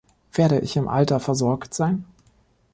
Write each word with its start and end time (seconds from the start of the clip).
Werde 0.33 0.57
ich 0.61 0.77
im 0.77 0.87
Alter 0.87 1.19
versorgt 1.19 1.75
sein? 1.75 2.05